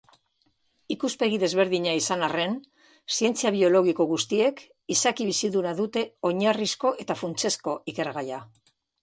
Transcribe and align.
Ikuspegi 0.93 1.35
desberdina 1.41 1.91
izan 1.97 2.25
arren, 2.27 2.55
zientzia 3.17 3.51
biologiko 3.57 4.09
guztiek 4.13 4.65
izaki 4.97 5.29
biziduna 5.29 5.75
dute 5.83 6.05
oinarrizko 6.33 6.95
eta 7.07 7.19
funtsezko 7.23 7.79
ikergaia. 7.95 8.43